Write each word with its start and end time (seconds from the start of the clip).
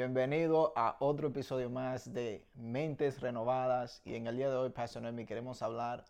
Bienvenido 0.00 0.72
a 0.76 0.96
otro 1.00 1.28
episodio 1.28 1.68
más 1.68 2.10
de 2.10 2.42
Mentes 2.54 3.20
Renovadas 3.20 4.00
y 4.02 4.14
en 4.14 4.26
el 4.28 4.38
día 4.38 4.48
de 4.48 4.56
hoy, 4.56 4.70
Pastor 4.70 5.02
Noemi, 5.02 5.26
queremos 5.26 5.60
hablar 5.60 6.06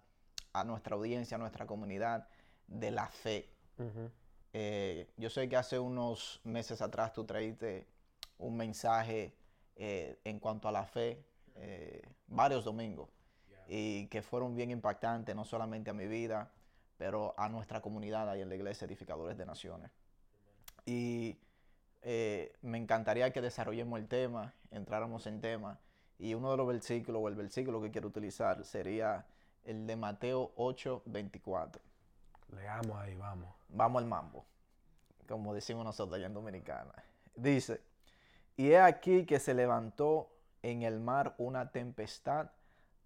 a 0.52 0.62
nuestra 0.62 0.94
audiencia, 0.94 1.34
a 1.34 1.38
nuestra 1.38 1.66
comunidad 1.66 2.28
de 2.68 2.92
la 2.92 3.08
fe. 3.08 3.48
Eh, 4.52 5.10
yo 5.16 5.28
sé 5.28 5.48
que 5.48 5.56
hace 5.56 5.80
unos 5.80 6.40
meses 6.44 6.80
atrás 6.82 7.12
tú 7.12 7.24
traíste 7.24 7.88
un 8.38 8.56
mensaje 8.56 9.34
eh, 9.74 10.20
en 10.22 10.38
cuanto 10.38 10.68
a 10.68 10.72
la 10.72 10.84
fe, 10.84 11.24
eh, 11.56 12.00
varios 12.28 12.64
domingos, 12.64 13.08
y 13.66 14.06
que 14.06 14.22
fueron 14.22 14.54
bien 14.54 14.70
impactantes, 14.70 15.34
no 15.34 15.44
solamente 15.44 15.90
a 15.90 15.94
mi 15.94 16.06
vida, 16.06 16.52
pero 16.96 17.34
a 17.36 17.48
nuestra 17.48 17.80
comunidad 17.80 18.30
ahí 18.30 18.40
en 18.40 18.50
la 18.50 18.54
Iglesia 18.54 18.84
Edificadores 18.84 19.36
de 19.36 19.46
Naciones. 19.46 19.90
Y 20.86 21.36
eh, 22.02 22.52
me 22.62 22.78
encantaría 22.78 23.32
que 23.32 23.40
desarrollemos 23.40 23.98
el 23.98 24.08
tema, 24.08 24.54
entráramos 24.70 25.26
en 25.26 25.40
tema. 25.40 25.78
Y 26.18 26.34
uno 26.34 26.50
de 26.50 26.56
los 26.56 26.66
versículos 26.66 27.22
o 27.22 27.28
el 27.28 27.34
versículo 27.34 27.80
que 27.80 27.90
quiero 27.90 28.08
utilizar 28.08 28.64
sería 28.64 29.26
el 29.64 29.86
de 29.86 29.96
Mateo 29.96 30.52
8, 30.56 31.02
24. 31.06 31.82
Leamos 32.56 32.96
ahí, 32.98 33.14
vamos. 33.14 33.54
Vamos 33.68 34.02
al 34.02 34.08
mambo, 34.08 34.44
como 35.28 35.54
decimos 35.54 35.84
nosotros 35.84 36.16
allá 36.16 36.26
en 36.26 36.34
Dominicana. 36.34 36.92
Dice, 37.36 37.80
y 38.56 38.72
he 38.72 38.80
aquí 38.80 39.24
que 39.24 39.38
se 39.38 39.54
levantó 39.54 40.28
en 40.62 40.82
el 40.82 41.00
mar 41.00 41.34
una 41.38 41.70
tempestad 41.70 42.50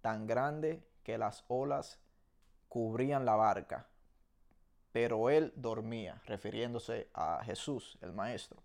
tan 0.01 0.27
grande 0.27 0.83
que 1.03 1.17
las 1.17 1.45
olas 1.47 1.99
cubrían 2.67 3.25
la 3.25 3.35
barca, 3.35 3.87
pero 4.91 5.29
él 5.29 5.53
dormía, 5.55 6.21
refiriéndose 6.25 7.09
a 7.13 7.41
Jesús, 7.43 7.97
el 8.01 8.11
Maestro. 8.11 8.64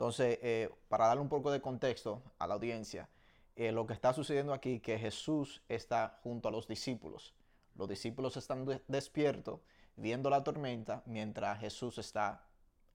Entonces, 0.00 0.38
eh, 0.40 0.70
para 0.88 1.08
darle 1.08 1.20
un 1.20 1.28
poco 1.28 1.50
de 1.50 1.60
contexto 1.60 2.22
a 2.38 2.46
la 2.46 2.54
audiencia, 2.54 3.06
eh, 3.54 3.70
lo 3.70 3.86
que 3.86 3.92
está 3.92 4.14
sucediendo 4.14 4.54
aquí 4.54 4.80
que 4.80 4.98
Jesús 4.98 5.60
está 5.68 6.18
junto 6.22 6.48
a 6.48 6.50
los 6.50 6.66
discípulos. 6.66 7.34
Los 7.76 7.86
discípulos 7.86 8.34
están 8.38 8.66
despiertos, 8.88 9.60
viendo 9.96 10.30
la 10.30 10.42
tormenta, 10.42 11.02
mientras 11.04 11.60
Jesús 11.60 11.98
está 11.98 12.46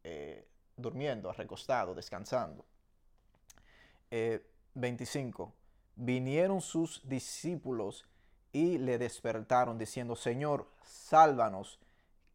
eh, 0.04 0.48
durmiendo, 0.78 1.32
recostado, 1.32 1.94
descansando. 1.94 2.66
25. 4.74 5.54
Vinieron 5.96 6.60
sus 6.60 7.08
discípulos 7.08 8.04
y 8.52 8.80
le 8.80 8.98
despertaron 8.98 9.78
diciendo, 9.78 10.16
Señor, 10.16 10.68
sálvanos, 10.82 11.78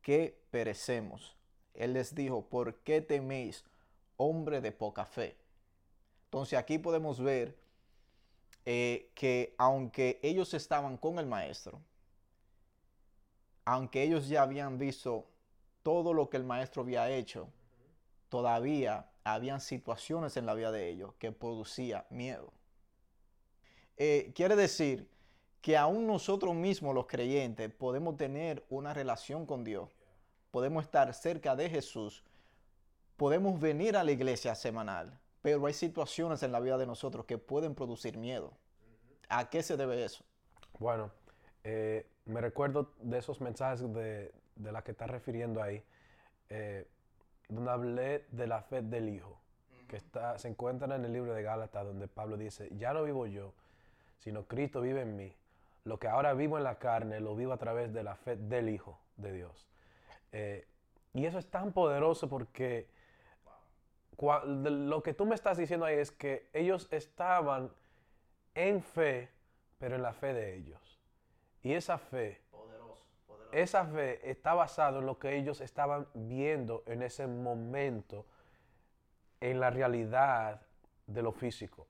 que 0.00 0.40
perecemos. 0.52 1.36
Él 1.74 1.94
les 1.94 2.14
dijo, 2.14 2.46
¿por 2.46 2.77
qué 2.82 3.00
teméis? 3.00 3.64
Hombre 4.20 4.60
de 4.60 4.70
poca 4.70 5.06
fe. 5.06 5.34
Entonces 6.24 6.58
aquí 6.58 6.78
podemos 6.78 7.18
ver 7.20 7.56
eh, 8.66 9.10
que 9.14 9.54
aunque 9.56 10.20
ellos 10.22 10.52
estaban 10.52 10.98
con 10.98 11.18
el 11.18 11.27
maestro, 11.27 11.80
aunque 13.64 14.02
ellos 14.02 14.28
ya 14.28 14.42
habían 14.42 14.78
visto 14.78 15.27
todo 15.82 16.12
lo 16.12 16.28
que 16.28 16.36
el 16.36 16.44
maestro 16.44 16.82
había 16.82 17.08
hecho, 17.10 17.48
todavía 18.28 19.10
habían 19.24 19.60
situaciones 19.60 20.36
en 20.36 20.44
la 20.44 20.52
vida 20.55 20.70
de 20.70 20.90
ellos 20.90 21.14
que 21.18 21.32
producía 21.32 22.06
miedo. 22.10 22.52
Eh, 23.96 24.32
quiere 24.34 24.55
decir 24.55 25.08
que 25.62 25.78
aún 25.78 26.06
nosotros 26.06 26.55
mismos 26.55 26.94
los 26.94 27.06
creyentes 27.06 27.72
podemos 27.72 28.18
tener 28.18 28.64
una 28.68 28.92
relación 28.92 29.46
con 29.46 29.64
Dios, 29.64 29.90
podemos 30.50 30.84
estar 30.84 31.12
cerca 31.14 31.56
de 31.56 31.70
Jesús, 31.70 32.22
podemos 33.20 33.60
venir 33.60 33.98
a 33.98 34.02
la 34.02 34.12
iglesia 34.12 34.55
semanal, 34.55 35.12
pero 35.42 35.67
hay 35.67 35.74
situaciones 35.74 36.42
en 36.42 36.52
la 36.52 36.58
vida 36.58 36.78
de 36.78 36.86
nosotros 36.86 37.27
que 37.27 37.36
pueden 37.36 37.74
producir 37.74 38.17
miedo. 38.17 38.50
¿A 39.28 39.50
qué 39.50 39.62
se 39.62 39.77
debe 39.77 40.02
eso? 40.02 40.24
Bueno, 40.78 41.11
eh, 41.62 42.06
me 42.24 42.40
recuerdo 42.40 42.95
de 42.98 43.18
esos 43.18 43.42
mensajes 43.42 43.80
de, 43.92 44.33
de 44.56 44.72
la 44.72 44.83
que 44.83 44.92
estás 44.92 45.11
refiriendo 45.11 45.62
ahí, 45.62 45.84
eh, 46.48 46.89
donde 47.50 47.70
hablé 47.70 48.24
de 48.30 48.46
la 48.46 48.62
fe 48.62 48.80
del 48.80 49.11
Hijo, 49.11 49.39
que 49.86 49.98
está, 49.98 50.39
se 50.39 50.48
encuentra 50.48 50.96
en 50.96 51.05
el 51.05 51.12
libro 51.12 51.34
de 51.34 51.42
Gálatas, 51.42 51.84
donde 51.84 52.08
Pablo 52.08 52.39
dice, 52.39 52.70
ya 52.78 52.95
no 52.95 53.02
vivo 53.02 53.27
yo, 53.27 53.52
sino 54.20 54.46
Cristo 54.46 54.80
vive 54.80 55.02
en 55.02 55.16
mí. 55.16 55.36
Lo 55.84 55.98
que 55.98 56.08
ahora 56.08 56.33
vivo 56.33 56.56
en 56.56 56.64
la 56.64 56.78
carne, 56.78 57.20
lo 57.20 57.36
vivo 57.36 57.52
a 57.52 57.58
través 57.58 57.92
de 57.92 58.02
la 58.02 58.16
fe 58.16 58.36
del 58.36 58.70
Hijo 58.70 58.98
de 59.18 59.33
Dios. 59.34 59.68
Eh, 60.33 60.66
y 61.12 61.27
eso 61.27 61.39
es 61.39 61.50
tan 61.50 61.72
poderoso 61.72 62.27
porque 62.27 62.89
lo 64.20 65.03
que 65.03 65.14
tú 65.14 65.27
me 65.27 65.35
estás 65.35 65.57
diciendo 65.57 65.86
ahí 65.86 65.97
es 65.97 66.11
que 66.11 66.48
ellos 66.53 66.89
estaban 66.91 67.70
en 68.55 68.83
fe, 68.83 69.31
pero 69.79 69.97
en 69.97 70.03
la 70.03 70.13
fe 70.13 70.35
de 70.35 70.57
ellos. 70.57 71.01
Y 71.63 71.73
esa 71.73 71.98
fe, 71.98 72.41
esa 73.53 73.86
fe 73.86 74.31
está 74.31 74.55
basada 74.55 74.98
en 74.98 75.07
lo 75.07 75.19
que 75.19 75.36
ellos 75.36 75.61
estaban 75.61 76.07
viendo 76.14 76.83
en 76.86 77.03
ese 77.03 77.27
momento, 77.27 78.27
en 79.41 79.61
la 79.61 79.70
realidad 79.70 80.61
de 81.07 81.23
lo 81.23 81.33
físico. 81.33 81.87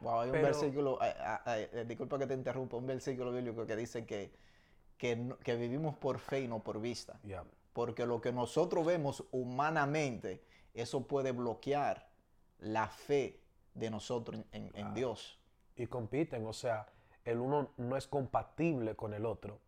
Wow, 0.00 0.20
hay 0.20 0.30
un 0.30 0.42
versículo, 0.42 0.98
eh, 1.02 1.84
disculpa 1.86 2.18
que 2.18 2.26
te 2.26 2.34
interrumpa, 2.34 2.76
un 2.76 2.86
versículo 2.86 3.32
bíblico 3.32 3.66
que 3.66 3.76
dice 3.76 4.04
que, 4.04 4.32
que, 4.98 5.56
vivimos 5.56 5.96
por 5.96 6.18
fe 6.18 6.40
y 6.40 6.48
no 6.48 6.60
por 6.60 6.80
vista. 6.80 7.18
Porque 7.72 8.04
lo 8.04 8.20
que 8.20 8.32
nosotros 8.32 8.84
vemos 8.84 9.24
humanamente, 9.30 10.42
eso 10.74 11.06
puede 11.06 11.32
bloquear 11.32 12.08
la 12.58 12.88
fe 12.88 13.40
de 13.74 13.90
nosotros 13.90 14.40
en, 14.52 14.94
Dios. 14.94 15.38
Y 15.76 15.86
compiten, 15.86 16.46
o 16.46 16.52
sea, 16.52 16.86
el 17.24 17.38
uno 17.38 17.72
no 17.76 17.96
es 17.96 18.06
compatible 18.06 18.94
con 18.94 19.14
el 19.14 19.26
otro. 19.26 19.60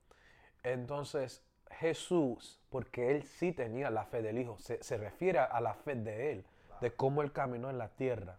Entonces, 0.62 1.42
Jesús, 1.70 2.60
porque 2.70 3.10
él 3.10 3.24
sí 3.24 3.52
tenía 3.52 3.90
la 3.90 4.04
fe 4.04 4.22
del 4.22 4.38
Hijo, 4.38 4.58
se, 4.58 4.96
refiere 4.96 5.38
a 5.38 5.60
la 5.60 5.74
fe 5.74 5.94
de 5.94 6.32
él, 6.32 6.46
de 6.80 6.94
cómo 6.94 7.22
él 7.22 7.32
caminó 7.32 7.70
en 7.70 7.78
la 7.78 7.88
tierra. 7.88 8.38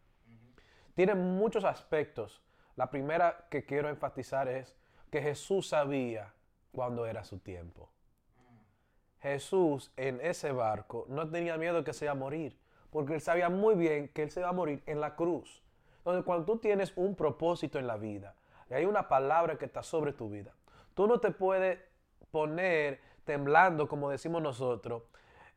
Tiene 0.96 1.16
muchos 1.16 1.66
aspectos. 1.66 2.42
La 2.76 2.90
primera 2.90 3.48
que 3.50 3.66
quiero 3.66 3.90
enfatizar 3.90 4.48
es 4.48 4.76
que 5.12 5.22
Jesús 5.22 5.70
sabía 5.70 6.34
cuándo 6.72 7.06
era 7.06 7.24
su 7.24 7.40
tiempo. 7.40 7.90
Jesús 9.26 9.92
en 9.98 10.22
ese 10.22 10.52
barco 10.52 11.06
no 11.10 11.28
tenía 11.30 11.58
miedo 11.58 11.84
que 11.84 11.94
se 11.94 12.06
iba 12.06 12.12
a 12.12 12.16
morir, 12.16 12.58
porque 12.92 13.16
él 13.16 13.22
sabía 13.22 13.50
muy 13.50 13.74
bien 13.76 14.08
que 14.10 14.24
él 14.24 14.30
se 14.30 14.42
iba 14.42 14.50
a 14.50 14.54
morir 14.54 14.84
en 14.86 15.02
la 15.02 15.16
cruz. 15.16 15.64
Entonces, 15.98 16.24
cuando 16.24 16.46
tú 16.46 16.58
tienes 16.60 16.94
un 16.96 17.16
propósito 17.16 17.80
en 17.80 17.88
la 17.88 17.98
vida 17.98 18.36
y 18.70 18.76
hay 18.76 18.86
una 18.86 19.08
palabra 19.08 19.58
que 19.58 19.66
está 19.66 19.82
sobre 19.82 20.14
tu 20.14 20.30
vida, 20.30 20.54
tú 20.94 21.08
no 21.08 21.20
te 21.20 21.32
puedes 21.32 21.80
poner 22.30 23.02
temblando, 23.24 23.88
como 23.88 24.12
decimos 24.12 24.44
nosotros, 24.44 25.02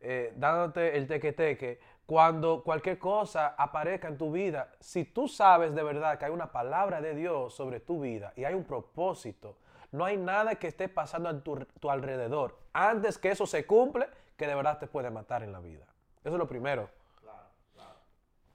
eh, 0.00 0.32
dándote 0.36 0.96
el 0.96 1.06
teque-teque, 1.06 1.78
cuando 2.06 2.62
cualquier 2.64 2.98
cosa 2.98 3.48
aparezca 3.48 4.08
en 4.08 4.16
tu 4.16 4.32
vida. 4.32 4.72
Si 4.80 5.04
tú 5.04 5.28
sabes 5.28 5.74
de 5.74 5.82
verdad 5.82 6.18
que 6.18 6.24
hay 6.24 6.30
una 6.30 6.50
palabra 6.50 7.02
de 7.02 7.14
Dios 7.14 7.52
sobre 7.54 7.80
tu 7.80 8.00
vida 8.00 8.32
y 8.34 8.44
hay 8.44 8.54
un 8.54 8.64
propósito, 8.64 9.58
no 9.90 10.04
hay 10.04 10.16
nada 10.16 10.56
que 10.56 10.68
esté 10.68 10.88
pasando 10.88 11.28
a 11.28 11.40
tu, 11.40 11.90
alrededor 11.90 12.58
antes 12.72 13.18
que 13.18 13.30
eso 13.30 13.46
se 13.46 13.66
cumple 13.66 14.08
que 14.36 14.46
de 14.46 14.54
verdad 14.54 14.78
te 14.78 14.86
puede 14.86 15.10
matar 15.10 15.42
en 15.42 15.52
la 15.52 15.60
vida. 15.60 15.86
Eso 16.22 16.34
es 16.34 16.38
lo 16.38 16.46
primero. 16.46 16.90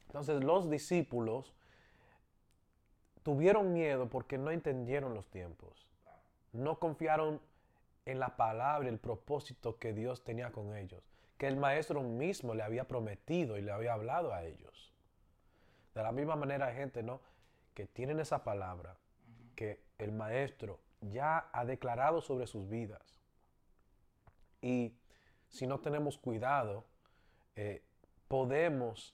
Entonces 0.08 0.44
los 0.44 0.70
discípulos 0.70 1.54
tuvieron 3.24 3.74
miedo 3.74 4.08
porque 4.08 4.38
no 4.38 4.52
entendieron 4.52 5.14
los 5.14 5.28
tiempos. 5.30 5.88
No 6.52 6.78
confiaron 6.78 7.42
en 8.06 8.20
la 8.20 8.36
palabra, 8.36 8.90
el 8.90 9.00
propósito 9.00 9.80
que 9.80 9.94
Dios 9.94 10.24
tenía 10.24 10.52
con 10.52 10.76
ellos, 10.76 11.04
que 11.38 11.48
el 11.48 11.58
maestro 11.58 12.04
mismo 12.04 12.54
le 12.54 12.64
había 12.64 12.84
prometido 12.84 13.58
y 13.58 13.62
le 13.62 13.72
había 13.72 13.94
hablado 13.94 14.34
a 14.34 14.44
ellos. 14.44 14.94
De 15.96 16.04
la 16.04 16.12
misma 16.12 16.36
manera 16.36 16.72
gente, 16.74 17.02
¿no? 17.02 17.22
Que 17.74 17.88
tienen 17.88 18.20
esa 18.20 18.44
palabra, 18.44 18.96
que 19.56 19.80
el 19.98 20.12
maestro 20.12 20.80
ya 21.12 21.50
ha 21.52 21.66
declarado 21.66 22.22
sobre 22.22 22.48
sus 22.48 22.70
vidas. 22.70 23.20
Y 24.62 24.94
si 25.50 25.68
no 25.68 25.80
tenemos 25.80 26.18
cuidado, 26.18 26.86
eh, 27.56 27.84
podemos 28.28 29.14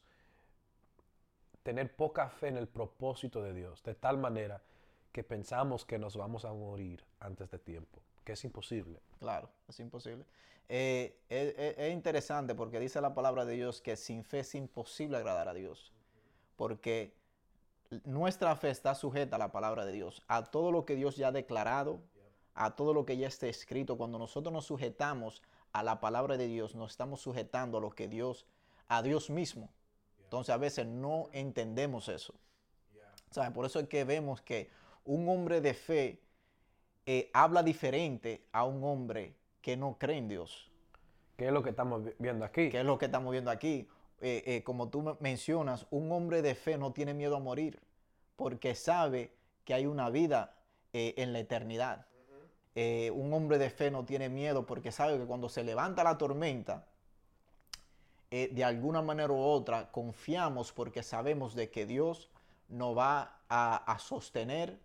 tener 1.64 1.96
poca 1.96 2.30
fe 2.30 2.48
en 2.48 2.58
el 2.58 2.68
propósito 2.68 3.42
de 3.42 3.54
Dios, 3.54 3.84
de 3.84 3.96
tal 3.96 4.18
manera 4.18 4.62
que 5.12 5.24
pensamos 5.24 5.86
que 5.86 5.98
nos 5.98 6.16
vamos 6.16 6.46
a 6.46 6.54
morir 6.54 7.04
antes 7.20 7.50
de 7.52 7.60
tiempo, 7.60 8.02
que 8.24 8.34
es 8.34 8.44
imposible. 8.44 9.02
Claro, 9.20 9.50
es 9.68 9.80
imposible. 9.80 10.26
Eh, 10.70 11.18
es, 11.30 11.92
interesante 11.92 12.54
porque 12.54 12.80
dice 12.80 13.02
la 13.02 13.16
palabra 13.16 13.44
de 13.44 13.56
Dios 13.56 13.82
que 13.82 13.98
sin 13.98 14.24
fe 14.24 14.40
es 14.40 14.54
imposible 14.54 15.18
agradar 15.18 15.50
a 15.50 15.54
Dios, 15.54 15.92
porque 16.56 17.19
nuestra 18.06 18.56
fe 18.56 18.70
está 18.70 18.96
sujeta 18.96 19.36
a 19.36 19.40
la 19.40 19.52
palabra 19.52 19.86
de 19.86 19.92
Dios, 19.92 20.22
a 20.28 20.44
todo 20.46 20.72
lo 20.72 20.86
que 20.86 20.96
Dios 20.96 21.16
ya 21.16 21.30
ha 21.30 21.32
declarado, 21.32 22.00
a 22.54 22.76
todo 22.76 22.94
lo 22.94 23.06
que 23.06 23.18
ya 23.18 23.28
está 23.28 23.48
escrito. 23.48 23.98
Cuando 23.98 24.20
nosotros 24.20 24.54
nos 24.54 24.66
sujetamos 24.66 25.42
a 25.74 25.84
la 25.84 26.00
palabra 26.00 26.38
de 26.38 26.48
Dios, 26.48 26.76
nos 26.76 26.92
estamos 26.92 27.22
sujetando 27.22 27.78
a 27.78 27.82
lo 27.82 27.92
que 27.92 28.08
Dios, 28.08 28.46
a 28.88 29.02
Dios 29.02 29.30
mismo. 29.30 29.70
Entonces 30.24 30.54
a 30.54 30.58
veces 30.58 30.86
no 30.86 31.30
entendemos 31.32 32.10
eso. 32.10 32.34
¿Saben? 33.32 33.54
Por 33.54 33.66
eso 33.66 33.80
es 33.80 33.88
que 33.88 34.04
vemos 34.04 34.42
que 34.42 34.70
un 35.06 35.28
hombre 35.30 35.62
de 35.62 35.74
fe 35.74 36.22
eh, 37.06 37.30
habla 37.34 37.64
diferente 37.64 38.44
a 38.52 38.66
un 38.66 38.84
hombre 38.84 39.36
que 39.62 39.78
no 39.78 39.98
cree 39.98 40.18
en 40.18 40.28
Dios. 40.28 40.72
¿Qué 41.38 41.48
es 41.48 41.54
lo 41.54 41.64
que 41.64 41.70
estamos 41.70 42.04
vi- 42.04 42.14
viendo 42.20 42.46
aquí? 42.46 42.70
¿Qué 42.70 42.80
es 42.80 42.86
lo 42.86 42.98
que 42.98 43.06
estamos 43.06 43.32
viendo 43.32 43.50
aquí? 43.50 43.88
Eh, 44.22 44.44
eh, 44.46 44.64
como 44.64 44.90
tú 44.90 45.02
me- 45.02 45.16
mencionas, 45.20 45.86
un 45.92 46.12
hombre 46.12 46.42
de 46.42 46.54
fe 46.56 46.78
no 46.78 46.92
tiene 46.92 47.14
miedo 47.14 47.38
a 47.38 47.40
morir 47.40 47.80
porque 48.36 48.76
sabe 48.76 49.32
que 49.66 49.74
hay 49.74 49.86
una 49.86 50.10
vida 50.10 50.56
eh, 50.94 51.14
en 51.18 51.34
la 51.34 51.40
eternidad. 51.40 52.06
Un 52.76 53.34
hombre 53.34 53.58
de 53.58 53.70
fe 53.70 53.92
no 53.92 54.06
tiene 54.06 54.30
miedo 54.30 54.66
porque 54.66 54.94
sabe 54.94 55.18
que 55.18 55.26
cuando 55.26 55.50
se 55.50 55.66
levanta 55.66 56.02
la 56.02 56.18
tormenta, 56.18 56.86
de 58.32 58.64
alguna 58.64 59.02
manera 59.02 59.34
u 59.34 59.38
otra 59.42 59.92
confiamos 59.92 60.72
porque 60.72 61.04
sabemos 61.04 61.56
de 61.56 61.70
que 61.70 61.86
Dios 61.86 62.30
nos 62.70 62.98
va 62.98 63.40
a, 63.50 63.76
a 63.92 64.00
sostener, 64.00 64.80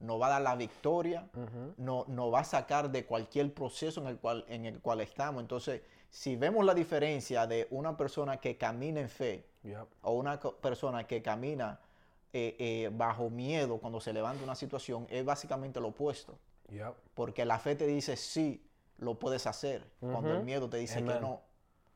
nos 0.00 0.20
va 0.20 0.26
a 0.26 0.30
dar 0.30 0.42
la 0.42 0.56
victoria, 0.56 1.28
no- 1.76 2.04
nos 2.08 2.32
va 2.32 2.40
a 2.40 2.44
sacar 2.44 2.90
de 2.90 3.04
cualquier 3.04 3.52
proceso 3.54 4.00
en 4.00 4.06
el, 4.08 4.18
cual, 4.18 4.44
en 4.48 4.64
el 4.66 4.80
cual 4.80 5.00
estamos. 5.00 5.40
Entonces, 5.42 5.82
si 6.10 6.36
vemos 6.36 6.64
la 6.64 6.74
diferencia 6.74 7.46
de 7.46 7.68
una 7.70 7.96
persona 7.96 8.38
que 8.38 8.56
camina 8.56 9.00
en 9.00 9.08
fe 9.08 9.46
Yep. 9.62 9.86
o 10.02 10.12
una 10.12 10.40
persona 10.40 11.06
que 11.06 11.20
camina 11.22 11.78
eh, 12.32 12.56
eh, 12.58 12.90
bajo 12.92 13.28
miedo 13.28 13.76
cuando 13.78 14.00
se 14.00 14.12
levanta 14.12 14.42
una 14.42 14.54
situación, 14.54 15.06
es 15.10 15.24
básicamente 15.24 15.80
lo 15.80 15.88
opuesto. 15.88 16.38
Yep. 16.70 16.94
Porque 17.14 17.44
la 17.44 17.58
fe 17.58 17.76
te 17.76 17.86
dice 17.86 18.16
sí, 18.16 18.64
lo 18.98 19.18
puedes 19.18 19.46
hacer, 19.46 19.84
cuando 20.00 20.32
el 20.32 20.42
miedo 20.44 20.68
te 20.70 20.76
dice 20.78 21.02
que 21.04 21.20
no. 21.20 21.40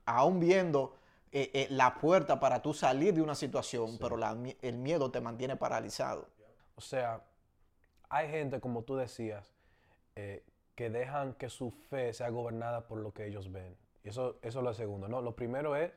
Aún 0.07 0.41
viendo 0.41 0.95
eh, 1.33 1.51
eh, 1.55 1.67
la 1.71 1.95
puerta 1.95 2.39
para 2.39 2.61
tú 2.63 2.75
salir 2.75 3.15
de 3.15 3.23
una 3.23 3.35
situación, 3.35 3.97
pero 3.99 4.17
la 4.17 4.37
el 4.63 4.77
miedo 4.77 5.11
te 5.11 5.21
mantiene 5.21 5.57
paralizado. 5.57 6.27
O 6.77 6.81
sea, 6.81 7.23
hay 8.15 8.29
gente, 8.29 8.61
como 8.61 8.83
tú 8.83 8.95
decías, 8.95 9.53
eh, 10.15 10.45
que 10.77 10.89
dejan 10.89 11.35
que 11.35 11.49
su 11.49 11.73
fe 11.73 12.13
sea 12.13 12.29
gobernada 12.31 12.87
por 12.87 12.99
lo 12.99 13.13
que 13.13 13.27
ellos 13.27 13.51
ven. 13.51 13.77
Y 14.05 14.11
eso, 14.11 14.39
eso 14.43 14.61
es 14.61 14.65
lo 14.65 14.73
segundo, 14.73 15.09
¿no? 15.09 15.21
Lo 15.21 15.35
primero 15.35 15.75
es 15.75 15.93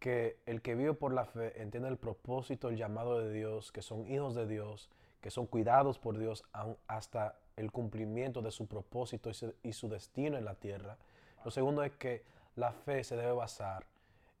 que 0.00 0.40
el 0.44 0.60
que 0.60 0.74
vive 0.74 0.94
por 0.94 1.12
la 1.12 1.24
fe 1.24 1.62
entiende 1.62 1.88
el 1.88 1.98
propósito, 1.98 2.68
el 2.68 2.76
llamado 2.76 3.20
de 3.20 3.32
Dios, 3.32 3.70
que 3.70 3.80
son 3.80 4.08
hijos 4.08 4.34
de 4.34 4.48
Dios, 4.48 4.90
que 5.20 5.30
son 5.30 5.46
cuidados 5.46 6.00
por 6.00 6.18
Dios 6.18 6.42
hasta 6.88 7.38
el 7.54 7.70
cumplimiento 7.70 8.42
de 8.42 8.50
su 8.50 8.66
propósito 8.66 9.30
y 9.30 9.34
su, 9.34 9.54
y 9.62 9.72
su 9.72 9.88
destino 9.88 10.36
en 10.36 10.44
la 10.44 10.56
tierra. 10.56 10.98
Lo 11.44 11.52
segundo 11.52 11.84
es 11.84 11.92
que 11.92 12.24
la 12.56 12.72
fe 12.72 13.04
se 13.04 13.14
debe 13.14 13.32
basar 13.32 13.86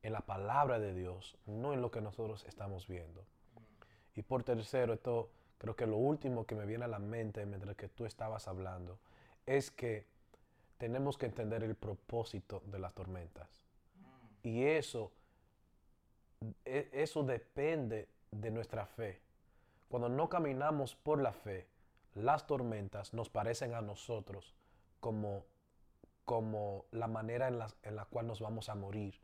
en 0.02 0.12
la 0.12 0.22
palabra 0.22 0.80
de 0.80 0.92
Dios, 0.92 1.38
no 1.46 1.72
en 1.72 1.82
lo 1.82 1.92
que 1.92 2.00
nosotros 2.00 2.44
estamos 2.48 2.88
viendo. 2.88 3.24
Y 4.16 4.22
por 4.22 4.42
tercero, 4.42 4.92
esto 4.92 5.30
creo 5.58 5.76
que 5.76 5.86
lo 5.86 5.96
último 5.96 6.46
que 6.46 6.54
me 6.54 6.66
viene 6.66 6.84
a 6.84 6.88
la 6.88 6.98
mente 6.98 7.44
mientras 7.46 7.76
que 7.76 7.88
tú 7.88 8.04
estabas 8.04 8.48
hablando, 8.48 8.98
es 9.46 9.70
que 9.70 10.06
tenemos 10.78 11.16
que 11.16 11.26
entender 11.26 11.62
el 11.62 11.74
propósito 11.74 12.62
de 12.66 12.78
las 12.78 12.94
tormentas. 12.94 13.48
Y 14.42 14.64
eso, 14.64 15.12
e- 16.64 16.90
eso 16.92 17.22
depende 17.22 18.08
de 18.30 18.50
nuestra 18.50 18.86
fe. 18.86 19.20
Cuando 19.88 20.08
no 20.08 20.28
caminamos 20.28 20.94
por 20.94 21.20
la 21.20 21.32
fe, 21.32 21.66
las 22.14 22.46
tormentas 22.46 23.14
nos 23.14 23.30
parecen 23.30 23.74
a 23.74 23.80
nosotros 23.80 24.54
como, 25.00 25.44
como 26.24 26.86
la 26.90 27.06
manera 27.06 27.48
en 27.48 27.58
la, 27.58 27.68
en 27.82 27.96
la 27.96 28.04
cual 28.04 28.26
nos 28.26 28.40
vamos 28.40 28.68
a 28.68 28.74
morir. 28.74 29.14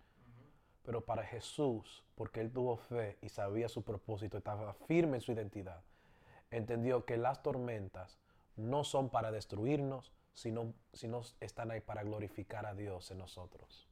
Pero 0.82 1.05
para 1.05 1.25
Jesús, 1.25 2.05
porque 2.14 2.40
él 2.40 2.52
tuvo 2.52 2.76
fe 2.76 3.19
y 3.23 3.28
sabía 3.28 3.69
su 3.69 3.82
propósito, 3.82 4.38
estaba 4.38 4.75
firme 4.75 5.19
en 5.19 5.20
su 5.20 5.32
identidad, 5.32 5.82
entendió 6.52 7.04
que 7.04 7.16
las 7.16 7.43
tormentas 7.43 8.19
no 8.56 8.84
son 8.84 9.08
para 9.08 9.32
destruirnos, 9.32 10.12
sino, 10.32 10.72
sino 10.93 11.22
están 11.40 11.70
ahí 11.70 11.81
para 11.81 12.02
glorificar 12.02 12.66
a 12.66 12.75
Dios 12.75 13.10
en 13.10 13.19
nosotros. 13.19 13.88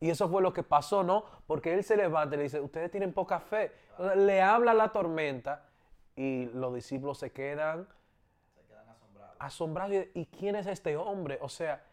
Y 0.00 0.10
eso 0.10 0.28
fue 0.28 0.42
lo 0.42 0.52
que 0.52 0.64
pasó, 0.64 1.04
¿no? 1.04 1.24
Porque 1.46 1.74
él 1.74 1.84
se 1.84 1.96
levanta 1.96 2.34
y 2.34 2.38
le 2.38 2.44
dice, 2.44 2.60
ustedes 2.60 2.90
tienen 2.90 3.12
poca 3.12 3.38
fe. 3.38 3.70
Entonces, 3.90 4.18
le 4.18 4.42
habla 4.42 4.74
la 4.74 4.88
tormenta 4.88 5.68
y 6.16 6.46
los 6.46 6.74
discípulos 6.74 7.18
se 7.18 7.30
quedan 7.30 7.86
asombrados. 9.38 10.06
¿Y 10.14 10.26
quién 10.26 10.56
es 10.56 10.66
este 10.66 10.96
hombre? 10.96 11.38
O 11.40 11.48
sea, 11.48 11.84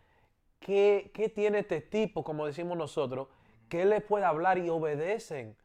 ¿qué, 0.59 1.11
qué 1.13 1.29
tiene 1.29 1.59
este 1.59 1.81
tipo, 1.81 2.23
como 2.23 2.47
decimos 2.47 2.75
nosotros, 2.75 3.27
que 3.69 3.83
él 3.83 3.91
le 3.91 4.01
puede 4.01 4.25
hablar 4.25 4.57
y 4.57 4.69
obedecen 4.69 5.55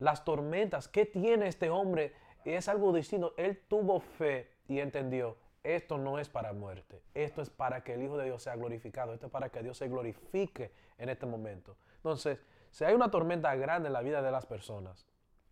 las 0.00 0.24
tormentas? 0.24 0.88
¿Qué 0.88 1.06
tiene 1.06 1.46
este 1.46 1.70
hombre? 1.70 2.14
Y 2.44 2.50
es 2.50 2.68
algo 2.68 2.92
distinto. 2.92 3.34
Él 3.36 3.60
tuvo 3.68 4.00
fe 4.00 4.50
y 4.68 4.80
entendió, 4.80 5.36
esto 5.62 5.98
no 5.98 6.18
es 6.18 6.28
para 6.28 6.52
muerte, 6.52 7.02
esto 7.14 7.42
es 7.42 7.50
para 7.50 7.82
que 7.82 7.94
el 7.94 8.02
Hijo 8.02 8.16
de 8.16 8.24
Dios 8.24 8.42
sea 8.42 8.56
glorificado, 8.56 9.12
esto 9.12 9.26
es 9.26 9.32
para 9.32 9.50
que 9.50 9.62
Dios 9.62 9.76
se 9.76 9.88
glorifique 9.88 10.72
en 10.96 11.08
este 11.10 11.26
momento. 11.26 11.76
Entonces, 11.96 12.38
si 12.70 12.84
hay 12.84 12.94
una 12.94 13.10
tormenta 13.10 13.54
grande 13.56 13.88
en 13.88 13.92
la 13.92 14.00
vida 14.00 14.22
de 14.22 14.30
las 14.30 14.46
personas, 14.46 15.06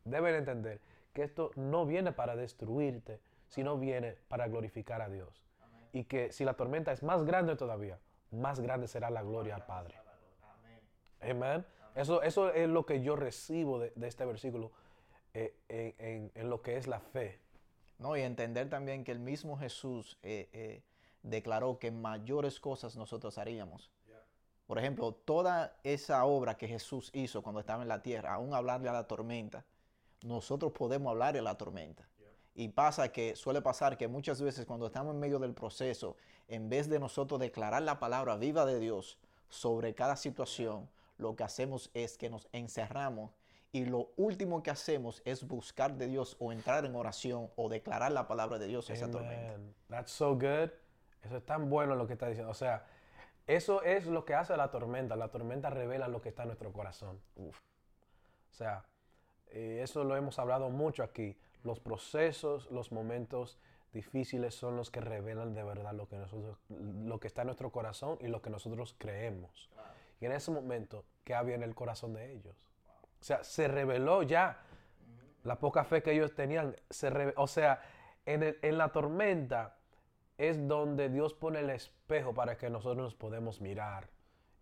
deben 0.05 0.35
entender 0.35 0.81
que 1.13 1.25
esto 1.25 1.51
no 1.57 1.85
viene 1.85 2.13
para 2.13 2.37
destruirte, 2.37 3.21
sino 3.49 3.77
viene 3.77 4.17
para 4.29 4.49
glorificar 4.49 5.03
a 5.03 5.09
Dios. 5.09 5.45
Y 5.93 6.05
que 6.05 6.33
si 6.33 6.45
la 6.45 6.55
tormenta 6.55 6.93
es 6.93 7.03
más 7.03 7.25
grande 7.25 7.57
todavía, 7.57 7.99
más 8.31 8.61
grande 8.61 8.89
será 8.89 9.11
la 9.11 9.23
gloria 9.23 9.57
al 9.57 9.67
Padre. 9.67 9.95
Amén. 11.21 11.65
Eso, 11.95 12.23
eso 12.23 12.53
es 12.53 12.69
lo 12.69 12.87
que 12.87 13.03
yo 13.03 13.17
recibo 13.17 13.81
de, 13.81 13.93
este 14.03 14.25
versículo 14.25 14.71
en, 15.35 15.95
en- 15.99 16.33
en 16.35 16.51
lo 16.51 16.63
que 16.63 16.77
es 16.77 16.87
la 16.87 17.01
fe. 17.01 17.39
¿no? 17.99 18.17
Y 18.17 18.23
entender 18.23 18.69
también 18.71 19.05
que 19.05 19.13
el 19.13 19.19
mismo 19.19 19.57
Jesús 19.59 20.19
eh, 20.23 20.49
eh, 20.53 20.83
declaró 21.23 21.79
que 21.79 21.91
mayores 21.91 22.61
cosas 22.61 22.97
nosotros 22.97 23.39
haríamos. 23.39 23.91
Por 24.67 24.79
ejemplo, 24.79 25.13
toda 25.13 25.75
esa 25.83 26.25
obra 26.27 26.57
que 26.57 26.69
Jesús 26.69 27.11
hizo 27.15 27.43
cuando 27.43 27.61
estaba 27.61 27.83
en 27.83 27.89
la 27.89 28.03
tierra, 28.03 28.35
aún 28.35 28.53
hablarle 28.55 28.89
a 28.89 28.93
la 28.93 29.07
tormenta, 29.07 29.65
nosotros 30.23 30.73
podemos 30.73 31.11
hablarle 31.11 31.39
a 31.41 31.43
la 31.43 31.57
tormenta. 31.57 32.07
Y 32.55 32.69
pasa 32.69 33.11
que 33.11 33.35
suele 33.37 33.63
pasar 33.63 33.97
que 33.97 34.09
muchas 34.09 34.43
veces 34.43 34.67
cuando 34.67 34.87
estamos 34.87 35.15
en 35.15 35.21
medio 35.21 35.39
del 35.39 35.55
proceso, 35.55 36.17
en 36.49 36.69
vez 36.69 36.89
de 36.89 36.99
nosotros 36.99 37.39
declarar 37.41 37.83
la 37.83 37.99
palabra 37.99 38.37
viva 38.37 38.67
de 38.67 38.79
Dios 38.79 39.17
sobre 39.49 39.95
cada 39.95 40.17
situación, 40.17 40.89
lo 41.19 41.35
que 41.35 41.45
hacemos 41.45 41.91
es 41.95 42.19
que 42.19 42.29
nos 42.31 42.49
encerramos 42.53 43.31
y 43.73 43.85
lo 43.85 44.11
último 44.17 44.63
que 44.63 44.71
hacemos 44.71 45.23
es 45.25 45.47
buscar 45.47 45.95
de 45.95 46.07
Dios 46.07 46.37
o 46.39 46.53
entrar 46.53 46.85
en 46.85 46.95
oración 46.95 47.51
o 47.57 47.69
declarar 47.69 48.13
la 48.13 48.27
palabra 48.27 48.59
de 48.59 48.67
Dios 48.67 48.89
a 48.89 48.95
esa 48.95 49.11
tormenta. 49.11 49.59
That's 49.89 50.11
so 50.11 50.35
good. 50.35 50.71
Eso 51.23 51.37
es 51.37 51.45
tan 51.45 51.69
bueno 51.69 51.95
lo 51.95 52.07
que 52.07 52.15
está 52.15 52.29
diciendo. 52.29 52.51
O 52.51 52.55
sea, 52.55 52.87
eso 53.47 53.83
es 53.83 54.07
lo 54.07 54.25
que 54.25 54.35
hace 54.35 54.57
la 54.57 54.71
tormenta. 54.71 55.17
La 55.17 55.29
tormenta 55.29 55.69
revela 55.69 56.09
lo 56.09 56.23
que 56.23 56.31
está 56.31 56.43
en 56.43 56.49
nuestro 56.49 56.73
corazón. 56.73 57.21
Uf. 57.37 57.59
O 58.51 58.55
sea, 58.55 58.85
eh, 59.49 59.81
eso 59.83 60.05
lo 60.05 60.17
hemos 60.17 60.39
hablado 60.39 60.71
mucho 60.71 61.03
aquí. 61.03 61.39
Los 61.63 61.81
procesos, 61.81 62.71
los 62.71 62.93
momentos 62.93 63.59
difíciles 63.93 64.55
son 64.55 64.77
los 64.77 64.91
que 64.91 65.01
revelan 65.01 65.55
de 65.55 65.63
verdad 65.63 65.93
lo 65.93 66.09
que, 66.09 66.17
nosotros, 66.17 66.59
lo 66.69 67.21
que 67.21 67.27
está 67.27 67.43
en 67.43 67.47
nuestro 67.47 67.71
corazón 67.71 68.19
y 68.21 68.29
lo 68.29 68.41
que 68.41 68.51
nosotros 68.51 68.95
creemos. 68.97 69.71
Y 70.21 70.27
en 70.27 70.33
ese 70.33 70.51
momento, 70.51 71.05
¿qué 71.25 71.35
había 71.35 71.55
en 71.55 71.63
el 71.63 71.75
corazón 71.75 72.15
de 72.15 72.33
ellos? 72.33 72.68
O 73.21 73.25
sea, 73.25 73.43
se 73.45 73.69
reveló 73.69 74.23
ya 74.23 74.59
la 75.45 75.59
poca 75.59 75.85
fe 75.85 76.03
que 76.03 76.13
ellos 76.13 76.35
tenían. 76.35 76.77
O 77.37 77.47
sea, 77.47 77.81
en, 78.27 78.43
el- 78.43 78.59
en 78.63 78.79
la 78.79 78.91
tormenta 78.93 79.77
es 80.37 80.69
donde 80.69 81.09
Dios 81.09 81.35
pone 81.35 81.61
el 81.61 81.71
espejo 81.71 82.33
para 82.35 82.57
que 82.57 82.71
nosotros 82.71 82.97
nos 82.99 83.15
podemos 83.15 83.61
mirar 83.61 84.09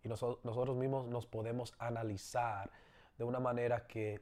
y 0.03 0.07
noso- 0.09 0.39
nosotros 0.43 0.75
mismos 0.75 1.07
nos 1.07 1.25
podemos 1.27 1.75
analizar 1.77 2.71
de 3.17 3.23
una 3.23 3.39
manera 3.39 3.85
que 3.87 4.21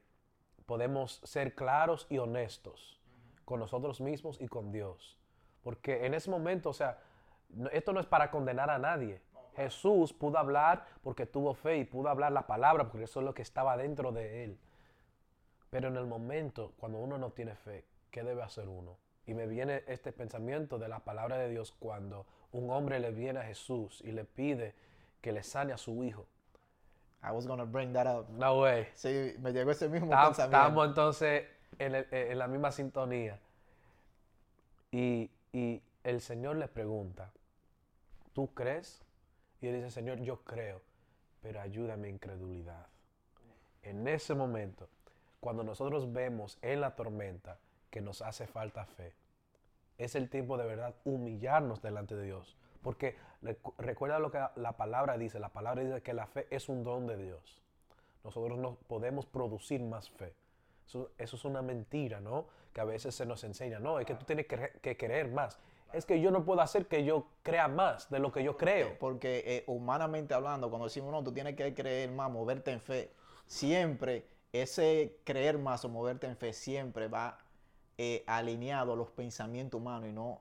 podemos 0.66 1.20
ser 1.24 1.54
claros 1.54 2.06
y 2.10 2.18
honestos 2.18 3.00
con 3.44 3.60
nosotros 3.60 4.00
mismos 4.00 4.40
y 4.40 4.48
con 4.48 4.72
Dios. 4.72 5.18
Porque 5.62 6.04
en 6.06 6.14
ese 6.14 6.30
momento, 6.30 6.70
o 6.70 6.72
sea, 6.74 6.98
esto 7.72 7.92
no 7.92 8.00
es 8.00 8.06
para 8.06 8.30
condenar 8.30 8.68
a 8.70 8.78
nadie. 8.78 9.22
Jesús 9.56 10.12
pudo 10.12 10.38
hablar 10.38 10.86
porque 11.02 11.26
tuvo 11.26 11.54
fe 11.54 11.78
y 11.78 11.84
pudo 11.84 12.08
hablar 12.08 12.32
la 12.32 12.46
palabra 12.46 12.88
porque 12.88 13.04
eso 13.04 13.20
es 13.20 13.26
lo 13.26 13.34
que 13.34 13.42
estaba 13.42 13.76
dentro 13.76 14.12
de 14.12 14.44
él. 14.44 14.58
Pero 15.70 15.88
en 15.88 15.96
el 15.96 16.06
momento, 16.06 16.72
cuando 16.78 16.98
uno 16.98 17.18
no 17.18 17.30
tiene 17.30 17.54
fe, 17.54 17.84
¿qué 18.10 18.22
debe 18.22 18.42
hacer 18.42 18.68
uno? 18.68 18.96
Y 19.26 19.34
me 19.34 19.46
viene 19.46 19.82
este 19.88 20.12
pensamiento 20.12 20.78
de 20.78 20.88
la 20.88 21.00
palabra 21.00 21.36
de 21.38 21.48
Dios 21.50 21.72
cuando 21.72 22.26
un 22.52 22.70
hombre 22.70 23.00
le 23.00 23.10
viene 23.10 23.40
a 23.40 23.44
Jesús 23.44 24.00
y 24.04 24.12
le 24.12 24.24
pide 24.24 24.74
que 25.20 25.32
le 25.32 25.42
sane 25.42 25.72
a 25.72 25.78
su 25.78 26.04
hijo. 26.04 26.26
I 27.22 27.32
was 27.32 27.46
gonna 27.46 27.64
bring 27.64 27.92
that 27.92 28.06
up. 28.06 28.28
No 28.30 28.60
way. 28.60 28.86
Sí, 28.94 29.34
me 29.40 29.52
llegó 29.52 29.72
ese 29.72 29.88
mismo 29.88 30.12
pensamiento. 30.28 30.56
Estamos 30.58 30.86
entonces 30.86 31.44
en, 31.78 31.94
el- 31.96 32.06
en 32.12 32.38
la 32.38 32.46
misma 32.46 32.70
sintonía. 32.70 33.40
Y, 34.92 35.30
y 35.52 35.82
el 36.04 36.20
Señor 36.20 36.56
le 36.56 36.68
pregunta, 36.68 37.32
¿tú 38.32 38.52
crees? 38.54 39.02
Y 39.66 39.68
él 39.68 39.74
dice, 39.74 39.90
Señor, 39.90 40.20
yo 40.20 40.44
creo, 40.44 40.80
pero 41.42 41.60
ayúdame 41.60 42.08
incredulidad. 42.08 42.86
en 43.82 44.06
ese 44.06 44.32
momento, 44.32 44.88
cuando 45.40 45.64
nosotros 45.64 46.12
vemos 46.12 46.56
en 46.62 46.80
la 46.80 46.94
tormenta 46.94 47.58
que 47.90 48.00
nos 48.00 48.22
hace 48.22 48.46
falta 48.46 48.86
fe, 48.86 49.12
es 49.98 50.14
el 50.14 50.30
tiempo 50.30 50.56
de 50.56 50.66
verdad 50.66 50.94
humillarnos 51.04 51.82
delante 51.82 52.14
de 52.14 52.26
Dios. 52.26 52.56
Porque 52.80 53.16
recuerda 53.78 54.20
lo 54.20 54.30
que 54.30 54.38
la 54.54 54.76
palabra 54.76 55.18
dice, 55.18 55.40
la 55.40 55.48
palabra 55.48 55.82
dice 55.82 56.00
que 56.00 56.14
la 56.14 56.28
fe 56.28 56.46
es 56.50 56.68
un 56.68 56.84
don 56.84 57.08
de 57.08 57.16
Dios. 57.16 57.60
Nosotros 58.22 58.58
no 58.58 58.76
podemos 58.86 59.26
producir 59.26 59.82
más 59.82 60.08
fe. 60.10 60.32
Eso, 60.86 61.10
es 61.18 61.44
una 61.44 61.60
mentira, 61.60 62.20
¿no? 62.20 62.46
Que 62.72 62.82
a 62.82 62.84
veces 62.84 63.16
se 63.16 63.26
nos 63.26 63.42
enseña, 63.42 63.80
no, 63.80 63.98
es 63.98 64.06
que 64.06 64.14
tú 64.14 64.24
tienes 64.26 64.46
que, 64.46 64.78
que 64.80 64.96
creer 64.96 65.26
más. 65.26 65.58
Es 65.96 66.04
que 66.04 66.20
yo 66.20 66.30
no 66.30 66.44
puedo 66.44 66.60
hacer 66.60 66.86
que 66.86 67.04
yo 67.04 67.26
crea 67.42 67.68
más 67.68 68.10
de 68.10 68.18
lo 68.18 68.30
que 68.32 68.44
yo 68.44 68.56
creo. 68.56 68.98
Porque 68.98 69.42
eh, 69.46 69.64
humanamente 69.66 70.34
hablando, 70.34 70.68
cuando 70.68 70.86
decimos, 70.86 71.10
no, 71.10 71.22
tú 71.24 71.32
tienes 71.32 71.56
que 71.56 71.74
creer 71.74 72.10
más, 72.10 72.30
moverte 72.30 72.70
en 72.72 72.80
fe, 72.80 73.12
siempre 73.46 74.26
ese 74.52 75.18
creer 75.24 75.58
más 75.58 75.84
o 75.84 75.88
moverte 75.88 76.26
en 76.26 76.36
fe 76.36 76.52
siempre 76.52 77.08
va 77.08 77.38
eh, 77.98 78.24
alineado 78.26 78.92
a 78.92 78.96
los 78.96 79.10
pensamientos 79.10 79.80
humanos 79.80 80.08
y 80.08 80.12
no 80.12 80.40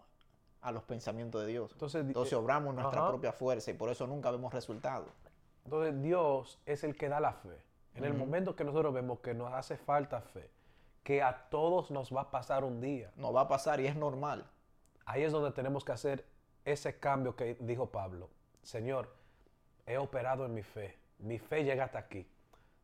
a 0.62 0.72
los 0.72 0.84
pensamientos 0.84 1.42
de 1.42 1.48
Dios. 1.48 1.72
Entonces, 1.74 2.06
Entonces 2.06 2.34
eh, 2.34 2.36
obramos 2.36 2.74
nuestra 2.74 3.08
propia 3.08 3.32
fuerza 3.32 3.72
y 3.72 3.76
por 3.76 3.90
eso 3.90 4.08
nunca 4.08 4.32
vemos 4.32 4.54
resultados. 4.54 5.10
Entonces 5.64 6.02
Dios 6.02 6.60
es 6.66 6.84
el 6.84 6.96
que 6.96 7.10
da 7.10 7.20
la 7.20 7.34
fe. 7.34 7.58
En 7.94 8.04
el 8.04 8.14
momento 8.14 8.56
que 8.56 8.64
nosotros 8.64 8.94
vemos 8.94 9.20
que 9.20 9.34
nos 9.34 9.54
hace 9.54 9.78
falta 9.78 10.22
fe, 10.22 10.50
que 11.04 11.22
a 11.22 11.48
todos 11.50 11.92
nos 11.92 12.14
va 12.14 12.22
a 12.22 12.32
pasar 12.32 12.64
un 12.64 12.82
día. 12.82 13.12
Nos 13.16 13.34
va 13.34 13.42
a 13.42 13.48
pasar 13.48 13.80
y 13.80 13.88
es 13.88 13.96
normal. 13.96 14.46
Ahí 15.06 15.24
es 15.24 15.32
donde 15.32 15.52
tenemos 15.52 15.86
que 15.86 15.92
hacer 15.92 16.26
ese 16.64 17.00
cambio 17.00 17.36
que 17.36 17.56
dijo 17.60 17.92
Pablo. 17.92 18.30
Señor, 18.64 19.16
he 19.86 19.98
operado 19.98 20.46
en 20.46 20.54
mi 20.54 20.64
fe. 20.64 20.98
Mi 21.20 21.38
fe 21.40 21.64
llega 21.64 21.86
hasta 21.86 22.00
aquí. 22.00 22.28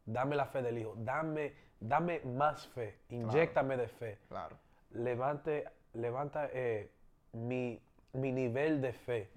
Dame 0.06 0.36
la 0.36 0.46
fe 0.46 0.62
del 0.62 0.78
Hijo. 0.78 0.94
Dame, 0.98 1.54
dame 1.80 2.22
más 2.22 2.68
fe. 2.68 3.00
Inyéctame 3.10 3.75
de 3.78 3.88
fe. 3.88 4.20
Claro. 4.28 4.58
Levante, 4.92 5.66
levanta 5.94 6.50
eh, 6.54 6.92
mi, 7.34 7.82
nivel 8.13 8.82
de 8.82 8.94
fe 8.94 9.32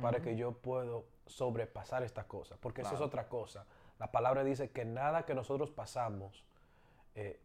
para 0.00 0.20
que 0.20 0.36
yo 0.36 0.52
pueda 0.52 1.00
sobrepasar 1.26 2.02
esta 2.02 2.24
cosa. 2.24 2.56
Porque 2.60 2.82
eso 2.82 2.94
es 2.94 3.00
otra 3.00 3.28
cosa. 3.28 3.66
La 3.98 4.12
palabra 4.12 4.44
dice 4.44 4.70
que 4.70 4.84
nada 4.84 5.24
que 5.24 5.34
nosotros 5.34 5.70
pasamos 5.70 6.44
eh, 7.14 7.40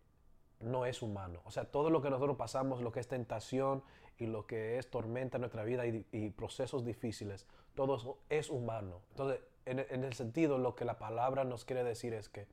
no 0.63 0.85
es 0.85 1.01
humano. 1.01 1.41
O 1.45 1.51
sea, 1.51 1.65
todo 1.65 1.89
lo 1.89 2.01
que 2.01 2.09
nosotros 2.09 2.37
pasamos, 2.37 2.81
lo 2.81 2.91
que 2.91 2.99
es 2.99 3.07
tentación 3.07 3.83
y 4.17 4.27
lo 4.27 4.45
que 4.45 4.77
es 4.77 4.89
tormenta 4.89 5.37
en 5.37 5.41
nuestra 5.41 5.63
vida 5.63 5.85
y, 5.85 6.29
procesos 6.31 6.85
difíciles, 6.85 7.47
todo 7.75 7.95
eso 7.95 8.19
es 8.29 8.49
humano. 8.49 9.01
Entonces, 9.11 9.41
en, 9.65 9.79
en, 9.79 10.03
el 10.03 10.13
sentido, 10.13 10.57
lo 10.57 10.75
que 10.75 10.85
la 10.85 10.97
palabra 10.97 11.43
nos 11.43 11.65
quiere 11.65 11.83
decir 11.83 12.13
es 12.13 12.29
que 12.29 12.47